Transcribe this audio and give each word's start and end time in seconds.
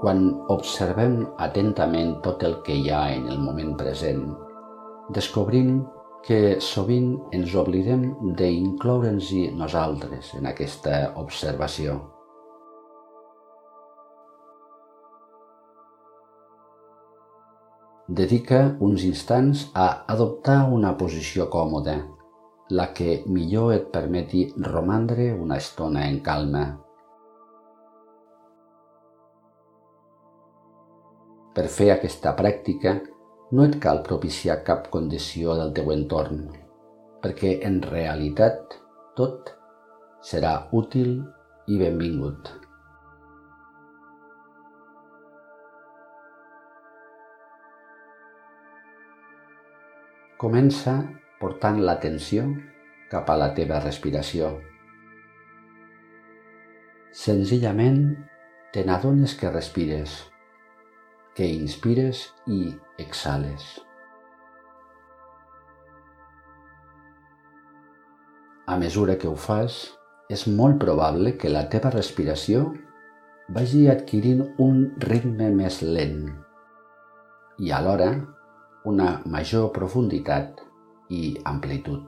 Quan 0.00 0.20
observem 0.48 1.18
atentament 1.44 2.14
tot 2.24 2.44
el 2.48 2.54
que 2.64 2.72
hi 2.72 2.86
ha 2.88 3.02
en 3.12 3.26
el 3.28 3.40
moment 3.40 3.74
present, 3.76 4.22
descobrim 5.12 5.82
que 6.24 6.56
sovint 6.64 7.10
ens 7.36 7.52
oblidem 7.56 8.06
d'incloure'ns-hi 8.38 9.42
nosaltres 9.60 10.32
en 10.40 10.48
aquesta 10.48 11.02
observació. 11.20 11.98
Dedica 18.20 18.64
uns 18.80 19.04
instants 19.06 19.68
a 19.76 19.90
adoptar 20.16 20.62
una 20.74 20.96
posició 20.98 21.50
còmoda, 21.52 22.00
la 22.70 22.88
que 22.96 23.20
millor 23.26 23.74
et 23.76 23.90
permeti 23.92 24.48
romandre 24.72 25.34
una 25.36 25.60
estona 25.62 26.08
en 26.08 26.22
calma. 26.24 26.64
Per 31.60 31.68
fer 31.68 31.90
aquesta 31.92 32.30
pràctica 32.38 32.94
no 33.52 33.64
et 33.68 33.74
cal 33.84 33.98
propiciar 34.04 34.54
cap 34.64 34.86
condició 34.92 35.52
del 35.58 35.74
teu 35.76 35.90
entorn, 35.92 36.38
perquè 37.20 37.50
en 37.68 37.74
realitat 37.84 38.76
tot 39.18 39.50
serà 40.24 40.52
útil 40.80 41.10
i 41.68 41.76
benvingut. 41.82 42.48
Comença 50.40 50.96
portant 51.44 51.84
l'atenció 51.84 52.48
cap 53.12 53.28
a 53.28 53.36
la 53.44 53.52
teva 53.60 53.84
respiració. 53.84 54.54
Senzillament 57.26 58.02
te 58.72 58.88
n'adones 58.88 59.36
que 59.36 59.52
respires 59.52 60.22
que 61.34 61.46
inspires 61.46 62.26
i 62.46 62.74
exhales. 62.98 63.64
A 68.66 68.76
mesura 68.78 69.16
que 69.18 69.28
ho 69.28 69.34
fas, 69.34 69.80
és 70.30 70.46
molt 70.46 70.78
probable 70.78 71.34
que 71.38 71.50
la 71.50 71.64
teva 71.72 71.90
respiració 71.90 72.68
vagi 73.50 73.88
adquirint 73.90 74.44
un 74.62 74.84
ritme 75.02 75.48
més 75.50 75.80
lent 75.82 76.28
i 77.58 77.72
alhora 77.74 78.12
una 78.90 79.08
major 79.26 79.68
profunditat 79.74 80.62
i 81.10 81.34
amplitud. 81.50 82.06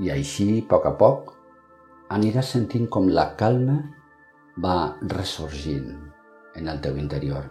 I 0.00 0.10
així, 0.16 0.48
a 0.60 0.66
poc 0.72 0.88
a 0.88 0.94
poc, 0.98 1.30
aniràs 2.16 2.50
sentint 2.56 2.88
com 2.92 3.06
la 3.12 3.28
calma 3.38 3.76
va 4.64 4.96
ressorgint 5.12 5.88
en 6.56 6.68
el 6.72 6.80
teu 6.80 6.96
interior. 6.96 7.50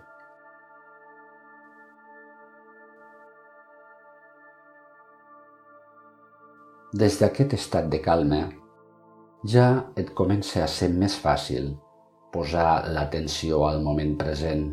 Des 6.96 7.18
d'aquest 7.20 7.54
estat 7.58 7.90
de 7.92 8.00
calma, 8.00 8.46
ja 9.46 9.92
et 10.00 10.14
comença 10.18 10.64
a 10.64 10.70
ser 10.72 10.90
més 10.94 11.18
fàcil 11.20 11.74
posar 12.34 12.88
l'atenció 12.96 13.66
al 13.68 13.82
moment 13.84 14.16
present. 14.18 14.70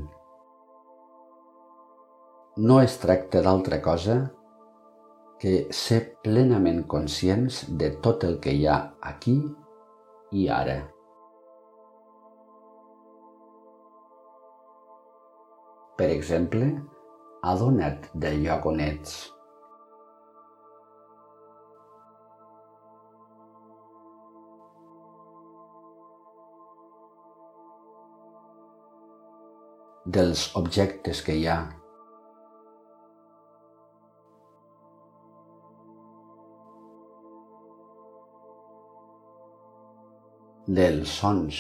No 2.62 2.78
es 2.80 2.96
tracta 3.02 3.42
d'altra 3.42 3.80
cosa 3.82 4.16
que 5.42 5.66
ser 5.74 6.00
plenament 6.22 6.84
conscients 6.86 7.64
de 7.68 7.90
tot 8.06 8.24
el 8.24 8.38
que 8.40 8.54
hi 8.54 8.66
ha 8.70 8.78
aquí 9.12 9.38
i 10.30 10.48
ara. 10.48 10.91
Per 15.96 16.08
exemple, 16.08 16.70
adona't 17.52 18.08
del 18.24 18.42
lloc 18.46 18.66
on 18.72 18.82
ets. 18.88 19.20
dels 30.14 30.40
objectes 30.58 31.22
que 31.26 31.34
hi 31.38 31.46
ha. 31.48 31.60
dels 40.66 41.10
sons 41.20 41.56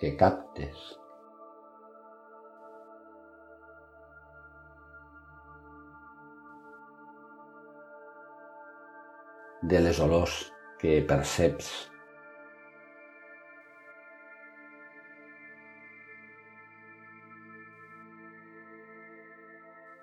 que 0.00 0.12
captes. 0.20 1.05
De 9.62 9.80
les 9.80 9.98
olors 10.00 10.34
que 10.80 10.98
perceps. 11.08 11.70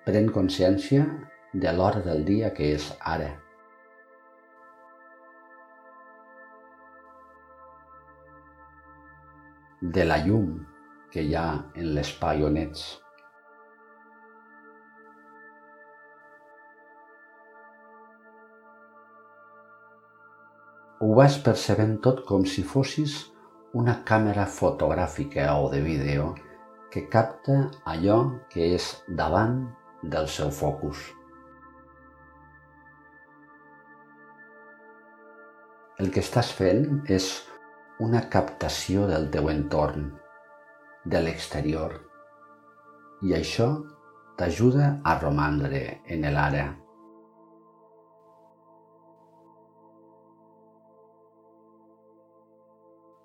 Pren 0.04 0.28
consciència 0.36 1.06
de 1.54 1.72
l'hora 1.78 2.02
del 2.04 2.26
dia 2.26 2.50
que 2.58 2.74
és 2.76 2.90
ara. 3.14 3.30
De 9.82 10.10
la 10.10 10.20
llum 10.26 10.58
que 11.14 11.22
hi 11.22 11.38
ha 11.38 11.48
en 11.78 11.94
l'espai 11.96 12.44
on 12.44 12.58
ets. 12.58 13.03
Ho 21.04 21.16
vas 21.18 21.34
percebent 21.46 21.98
tot 22.04 22.20
com 22.28 22.44
si 22.48 22.62
fossis 22.64 23.14
una 23.80 23.94
càmera 24.08 24.44
fotogràfica 24.58 25.50
o 25.60 25.66
de 25.72 25.82
vídeo 25.84 26.30
que 26.94 27.02
capta 27.16 27.56
allò 27.94 28.20
que 28.54 28.70
és 28.78 28.86
davant 29.22 29.58
del 30.14 30.30
seu 30.36 30.54
focus. 30.60 31.02
El 36.00 36.08
que 36.16 36.24
estàs 36.24 36.54
fent 36.60 36.86
és 37.18 37.28
una 38.08 38.22
captació 38.38 39.04
del 39.10 39.28
teu 39.34 39.52
entorn, 39.52 40.08
de 41.04 41.24
l'exterior, 41.26 41.98
i 43.28 43.36
això 43.42 43.68
t'ajuda 44.40 44.94
a 45.04 45.18
romandre 45.20 45.84
en 46.08 46.24
l'ara. 46.38 46.64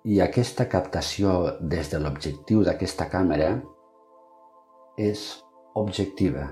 I 0.09 0.15
aquesta 0.25 0.65
captació 0.65 1.31
des 1.71 1.89
de 1.91 1.99
l'objectiu 2.01 2.63
d'aquesta 2.65 3.05
càmera 3.11 3.49
és 4.97 5.25
objectiva, 5.77 6.45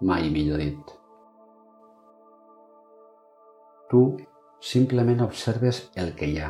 mai 0.00 0.30
millor 0.32 0.62
dit. 0.62 0.92
Tu 3.90 4.00
simplement 4.70 5.20
observes 5.26 5.82
el 6.04 6.14
que 6.20 6.30
hi 6.30 6.38
ha, 6.40 6.48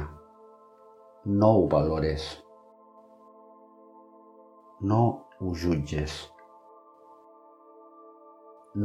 no 1.40 1.50
ho 1.56 1.64
valores, 1.72 2.28
no 4.92 5.00
ho 5.40 5.56
jutges, 5.64 6.20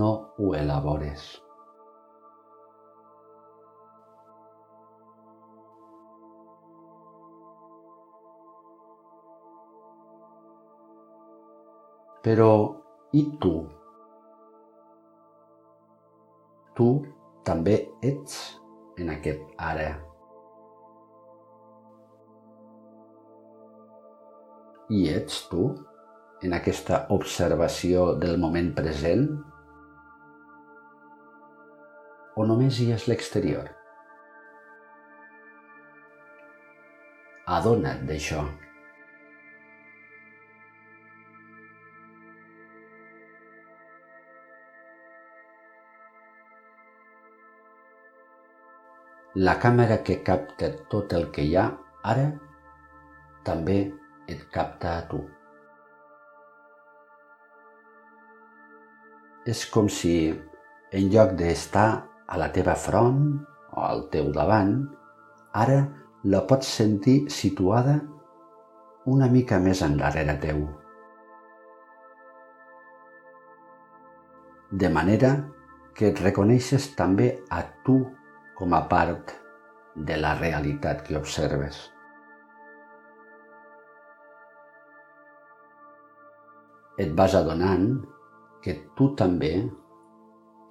no 0.02 0.10
ho 0.40 0.56
elabores. 0.64 1.30
Però 12.20 12.54
i 13.16 13.22
tu? 13.40 13.54
Tu 16.76 16.88
també 17.48 17.78
ets 18.04 18.36
en 19.00 19.14
aquest 19.14 19.46
ara. 19.70 19.88
I 24.92 25.02
ets 25.16 25.46
tu 25.48 25.72
en 26.44 26.60
aquesta 26.60 27.06
observació 27.16 28.14
del 28.20 28.36
moment 28.44 28.74
present? 28.76 29.28
O 32.36 32.52
només 32.52 32.84
hi 32.84 32.92
és 32.96 33.08
l'exterior? 33.08 33.70
Adona't 37.60 38.10
d'això. 38.12 38.44
La 49.40 49.54
càmera 49.56 50.02
que 50.04 50.18
capta 50.28 50.68
tot 50.92 51.14
el 51.16 51.30
que 51.32 51.44
hi 51.48 51.54
ha 51.56 51.70
ara 52.12 52.26
també 53.48 53.78
et 54.28 54.42
capta 54.52 54.98
a 54.98 55.06
tu. 55.12 55.20
És 59.54 59.62
com 59.76 59.88
si, 60.00 60.12
en 60.92 61.08
lloc 61.14 61.38
d'estar 61.40 61.88
a 62.28 62.42
la 62.42 62.50
teva 62.60 62.76
front 62.76 63.24
o 63.72 63.86
al 63.86 64.04
teu 64.12 64.28
davant, 64.36 64.76
ara 65.64 65.80
la 66.36 66.44
pots 66.52 66.76
sentir 66.82 67.18
situada 67.32 67.96
una 69.08 69.32
mica 69.32 69.64
més 69.64 69.88
endarrere 69.88 70.36
teu. 70.44 70.64
De 74.70 74.92
manera 75.00 75.36
que 75.96 76.12
et 76.12 76.26
reconeixes 76.28 76.92
també 77.00 77.38
a 77.50 77.64
tu 77.86 78.02
com 78.60 78.76
a 78.76 78.82
part 78.92 79.32
de 79.96 80.18
la 80.20 80.34
realitat 80.36 81.06
que 81.08 81.16
observes. 81.18 81.80
Et 87.00 87.12
vas 87.16 87.36
adonant 87.40 87.88
que 88.64 88.76
tu 89.00 89.14
també 89.16 89.54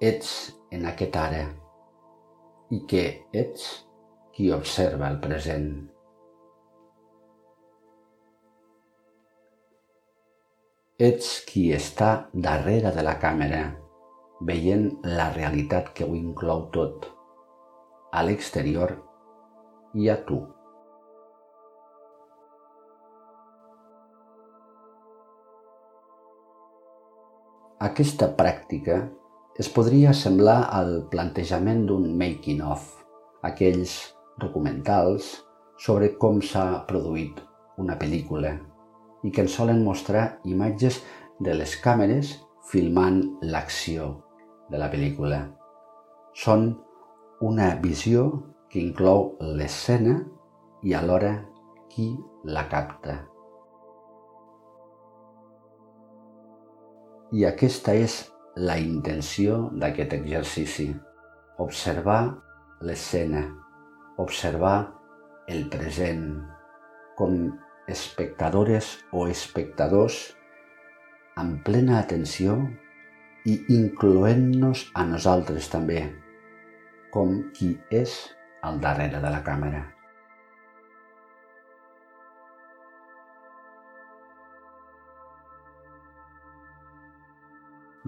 ets 0.05 0.33
en 0.71 0.85
aquest 0.85 1.17
ara 1.17 1.45
i 2.69 2.83
que 2.89 3.05
ets 3.33 3.69
qui 4.35 4.51
observa 4.53 5.09
el 5.09 5.17
present. 5.23 5.71
Ets 10.99 11.37
qui 11.49 11.69
està 11.73 12.11
darrere 12.33 12.93
de 12.93 13.03
la 13.07 13.17
càmera, 13.19 13.63
veient 14.45 14.91
la 15.03 15.31
realitat 15.33 15.95
que 15.95 16.05
ho 16.05 16.13
inclou 16.15 16.67
tot, 16.75 17.07
a 18.11 18.23
l'exterior 18.25 18.95
i 19.93 20.09
a 20.09 20.17
tu. 20.25 20.39
Aquesta 27.79 28.27
pràctica 28.35 28.97
es 29.59 29.69
podria 29.71 30.11
semblar 30.15 30.65
al 30.75 30.91
plantejament 31.11 31.85
d'un 31.87 32.09
making-of, 32.19 32.83
aquells 33.43 33.93
documentals 34.39 35.29
sobre 35.79 36.11
com 36.19 36.41
s'ha 36.43 36.83
produït 36.89 37.39
una 37.79 37.95
pel·lícula 37.99 38.51
i 39.23 39.31
que 39.31 39.45
ens 39.45 39.55
solen 39.55 39.83
mostrar 39.83 40.41
imatges 40.47 40.99
de 41.39 41.55
les 41.55 41.77
càmeres 41.79 42.35
filmant 42.71 43.21
l'acció 43.41 44.11
de 44.69 44.79
la 44.79 44.91
pel·lícula. 44.91 45.41
Són 46.35 46.69
una 47.39 47.69
visió 47.79 48.23
que 48.69 48.81
inclou 48.83 49.37
l'escena 49.39 50.17
i 50.83 50.93
alhora 50.93 51.31
qui 51.91 52.09
la 52.43 52.65
capta. 52.67 53.15
I 57.31 57.45
aquesta 57.47 57.95
és 57.95 58.19
la 58.59 58.75
intenció 58.81 59.69
d'aquest 59.71 60.17
exercici. 60.19 60.89
Observar 61.63 62.21
l'escena, 62.83 63.45
observar 64.19 64.75
el 65.47 65.67
present, 65.71 66.25
com 67.15 67.49
espectadores 67.87 68.97
o 69.15 69.27
espectadors 69.31 70.21
amb 71.39 71.61
plena 71.63 71.99
atenció 72.03 72.57
i 73.47 73.61
incloent-nos 73.75 74.89
a 74.93 75.05
nosaltres 75.07 75.71
també, 75.71 76.03
com 77.13 77.39
qui 77.55 77.75
és 77.91 78.19
al 78.65 78.81
darrere 78.83 79.21
de 79.23 79.31
la 79.31 79.45
càmera. 79.45 79.87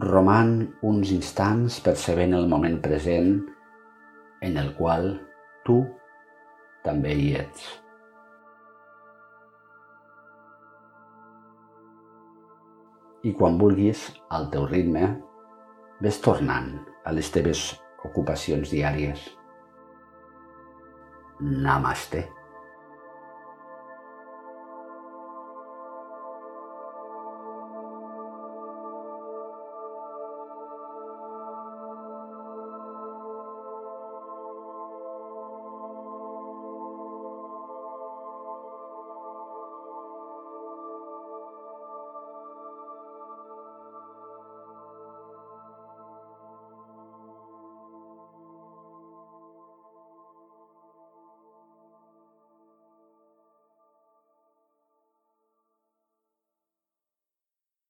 roman 0.02 0.54
uns 0.82 1.12
instants 1.14 1.80
percebent 1.86 2.34
el 2.34 2.48
moment 2.50 2.80
present 2.82 3.36
en 4.42 4.58
el 4.58 4.72
qual 4.78 5.12
tu 5.68 5.76
també 6.86 7.14
hi 7.14 7.28
ets. 7.38 7.68
I 13.30 13.36
quan 13.38 13.60
vulguis, 13.62 14.08
al 14.34 14.50
teu 14.50 14.66
ritme, 14.66 15.12
ves 16.02 16.18
tornant 16.26 16.72
a 17.06 17.14
les 17.14 17.30
teves 17.30 17.68
ocupacions 18.08 18.72
diàries. 18.72 19.24
Namaste. 21.42 22.28